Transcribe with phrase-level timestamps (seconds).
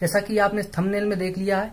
[0.00, 1.72] जैसा कि आपने थंबनेल में देख लिया है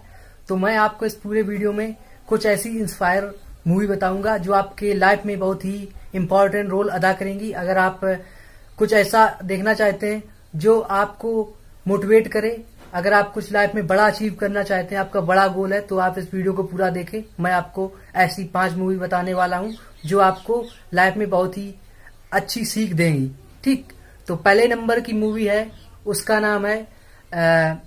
[0.50, 1.96] तो मैं आपको इस पूरे वीडियो में
[2.28, 3.34] कुछ ऐसी इंस्पायर
[3.68, 8.00] मूवी बताऊँगा जो आपके लाइफ में बहुत ही इम्पोर्टेंट रोल अदा करेंगी। अगर आप
[8.78, 10.24] कुछ ऐसा देखना चाहते हैं
[10.56, 11.34] जो आपको
[11.88, 12.64] मोटिवेट करे,
[12.94, 15.98] अगर आप कुछ लाइफ में बड़ा अचीव करना चाहते हैं, आपका बड़ा गोल है तो
[15.98, 19.74] आप इस वीडियो को पूरा देखें। मैं आपको ऐसी पाँच मूवी बताने वाला हूँ
[20.06, 20.64] जो आपको
[20.94, 21.74] लाइफ में बहुत ही
[22.32, 23.32] अच्छी सीख देंगी।
[23.64, 23.94] ठीक?
[24.28, 25.72] तो पहले नंबर की मूवी है,
[26.06, 27.82] उसका नाम है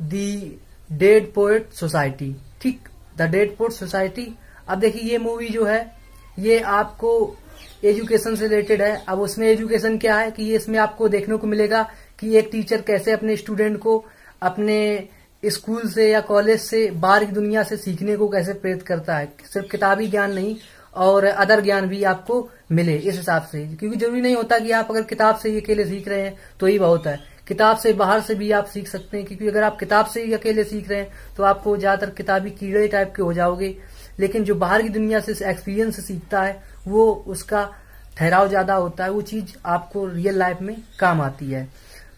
[0.00, 4.34] डेड पोएट सोसाइटी। ठीक, द डेड पोएट सोसाइटी।
[4.68, 5.94] अब देखिए, ये मूवी जो है,
[6.38, 7.36] ये आपको
[7.84, 11.46] एजुकेशन से रिलेटेड है। अब उसमें एजुकेशन क्या है कि ये इसमें आपको देखने को
[11.46, 14.04] मिलेगा कि एक टीचर कैसे अपने स्टूडेंट को
[14.42, 15.08] अपने
[15.46, 19.32] स्कूल से या कॉलेज से बाहर की दुनिया से सीखने को कैसे प्रेरित करता है।
[19.52, 20.56] सिर्फ़ किताबी ज्ञान नहीं,
[20.94, 24.90] और अदर ज्ञान भी आपको मिले इस हिसाब से। क्योंकि ज़रूरी नहीं होता कि आप
[24.90, 28.20] अगर किताब से ही अकेले सीख रहे हैं तो ही बहुत है। किताब से बाहर
[28.20, 30.98] से भी आप सीख सकते हैं, क्योंकि अगर आप किताब से ही अकेले सीख रहे
[30.98, 33.74] हैं तो आपको ज़्यादातर किताबी कीड़े टाइप के हो जाओगे।
[34.20, 37.68] लेकिन जो बाहर की दुनिया से एक्सपीरियंस सीखता है, वो उसका
[38.16, 41.68] ठहराव ज़्यादा होता है, वो चीज़ आपको रियल लाइफ में काम आती है।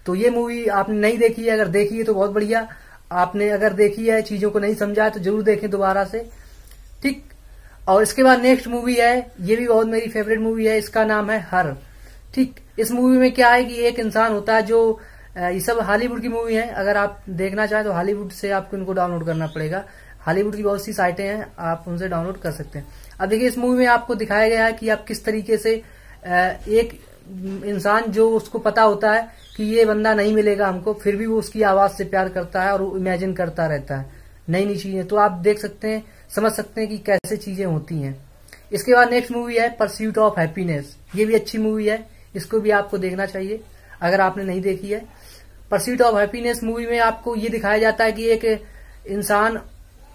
[0.07, 2.67] तो ये मूवी आपने नहीं देखी है, अगर देखी है तो बहुत बढ़िया।
[3.13, 6.27] आपने अगर देखी है, चीज़ों को नहीं समझा है तो ज़रूर देखें दोबारा से।
[7.03, 7.25] ठीक?
[7.89, 11.31] और इसके बाद नेक्स्ट मूवी है, ये भी बहुत मेरी फेवरेट मूवी है, इसका नाम
[11.31, 11.73] है हर।
[12.35, 12.61] ठीक?
[12.79, 15.01] इस मूवी में क्या है कि एक इंसान होता है जो
[15.35, 18.93] ये सब हॉलीवुड की मूवी है। अगर आप देखना चाहें तो हॉलीवुड से आपको इनको
[18.93, 19.85] डाउनलोड करना पड़ेगा।
[20.27, 22.87] हॉलीवुड की बहुत सी साइटें हैं, आप उनसे डाउनलोड कर सकते हैं।
[23.21, 26.99] अब देखिए, इस मूवी में आपको दिखाया गया है कि आप किस तरीके से एक
[27.67, 31.39] इंसान जो उसको पता होता है कि ये बंदा नहीं मिलेगा हमको, फिर भी वो
[31.39, 35.17] उसकी आवाज़ से प्यार करता है और इमेजिन करता रहता है। नई नई चीज़ें। तो
[35.17, 38.15] आप देख सकते हैं, समझ सकते हैं कि कैसे चीज़ें होती हैं।
[38.73, 42.71] इसके बाद नेक्स्ट मूवी है परस्यूट ऑफ़ हैप्पीनेस ये भी अच्छी मूवी है, इसको भी
[42.73, 43.61] आपको देखना चाहिए।
[44.01, 45.05] अगर आपने नहीं देखी है
[45.73, 48.45] परस्यूट ऑफ़ हैप्पीनेस मूवी में आपको ये दिखाया जाता है कि एक
[49.09, 49.61] इंसान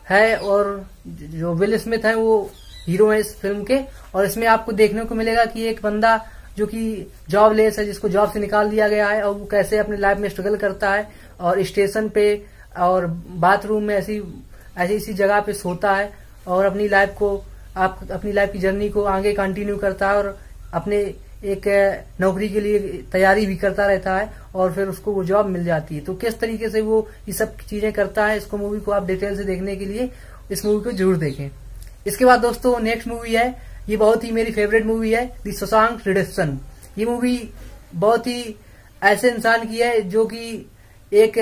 [0.10, 2.52] है और जो विल स्मिथ है, वो
[2.88, 3.80] हीरो है इस फ़िल्म के।
[4.16, 6.20] और इसमें आपको देखने को मिलेगा कि एक बंदा
[6.58, 9.78] जो कि जॉब लेस है, जिसको जॉब से निकाल दिया गया है, और वो कैसे
[9.78, 12.46] अपनी लाइफ में स्ट्रगल करता है, और स्टेशन पे
[12.78, 13.06] और
[13.38, 14.22] बाथरूम में ऐसी
[14.78, 16.12] ऐसी ऐसी जगह पे सोता है,
[16.48, 17.44] और अपनी लाइफ को,
[17.78, 20.38] आप अपनी लाइफ की जर्नी को आगे कंटिन्यू करता है, और
[20.74, 21.04] अपने
[21.46, 21.68] एक
[22.22, 22.80] नौकरी के लिए
[23.12, 26.40] तैयारी भी करता रहता है और फिर उसको वो जॉब मिल जाती है। तो किस
[26.40, 29.76] तरीके से वो ये सब चीज़ें करता है, इसको मूवी को आप डिटेल से देखने
[29.76, 30.10] के लिए,
[30.52, 31.50] इस मूवी को ज़रूर देखें।
[32.08, 33.56] इसके बाद दोस्तों नेक्स्ट मूवी है,
[33.90, 36.58] ये बहुत ही मेरी फेवरेट मूवी है दी शशांक रिडेक्शन
[36.98, 37.50] ये मूवी
[37.96, 38.56] बहुत ही
[39.02, 40.66] ऐसे इंसान की है, जो कि
[41.12, 41.38] एक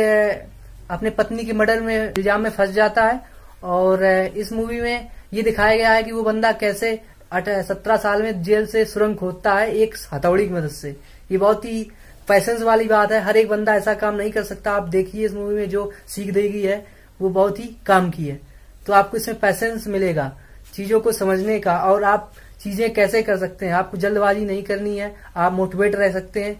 [0.89, 3.21] अपने पत्नी के मर्डर में, इल्ज़ाम में फंस जाता है
[3.65, 4.03] और
[4.37, 6.99] इस मूवी में ये दिखाया गया है कि वो बंदा कैसे
[7.33, 10.95] सत्रह साल में जेल से सुरंग खोदता है एक हथौड़ी की मदद से।
[11.31, 11.81] ये बहुत ही
[12.27, 15.33] पैसेंस वाली बात है। हर एक बंदा ऐसा काम नहीं कर सकता। आप देखिए इस
[15.33, 16.85] मूवी में जो सीख देगी है,
[17.19, 18.39] वो बहुत ही काम की है।
[18.87, 20.31] तो आपको इसमें पैसेंस मिलेगा
[20.73, 22.31] चीज़ों को समझने का और आप
[22.63, 23.73] चीज़ें कैसे कर सकते हैं?
[23.73, 26.59] आपको जल्दबाजी नहीं करनी है। आप मोटिवेट रह सकते हैं।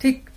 [0.00, 0.30] ठीक।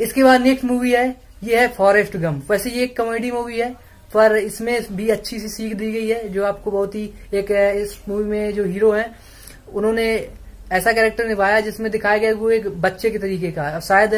[0.00, 1.08] इसके बाद नेक्स्ट मूवी है,
[1.44, 3.74] ये है फॉरेस्ट गम वैसे ये एक कॉमेडी मूवी है।
[4.12, 7.04] पर इसमें भी अच्छी सी सीख दी गई है, जो आपको बहुत ही
[7.34, 9.14] एक इस मूवी में जो हीरो हैं,
[9.72, 10.06] उन्होंने
[10.72, 14.14] ऐसा कैरेक्टर निभाया जिसमें दिखाया गया वो एक बच्चे के तरीके का है। शायद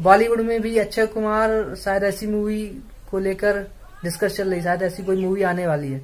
[0.00, 2.64] बॉलीवुड में भी अक्षय कुमार शायद ऐसी मूवी
[3.10, 3.58] को लेकर
[4.04, 6.00] डिस्कस चल रही शायद ऐसी कोई मूवी आने वाली है।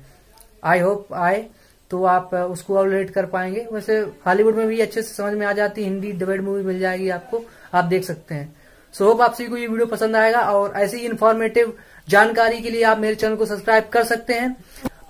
[0.65, 1.47] आई होप आए
[1.91, 5.53] तो आप उसको ऑलरेट कर पाएँगे। वैसे हॉलीवुड में भी अच्छे से समझ में आ
[5.53, 7.43] जाती है, हिंदी डबेड मूवी मिल जाएगी आपको,
[7.75, 8.57] आप देख सकते हैं।
[8.95, 11.73] सो होप आप सभी को ये वीडियो पसंद आएगा और ऐसी इन्फॉर्मेटिव
[12.09, 14.57] जानकारी के लिए आप मेरे चैनल को सब्सक्राइब कर सकते हैं।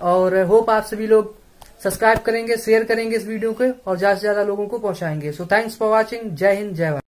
[0.03, 1.37] और होप आप सभी लोग
[1.83, 5.47] सब्सक्राइब करेंगे शेयर करेंगे इस वीडियो को और ज़्यादा से ज़्यादा लोगों को पहुंचाएँगे। सो
[5.47, 6.97] थैंक्स फॉर वॉचिंग जय हिंद, जय भारत।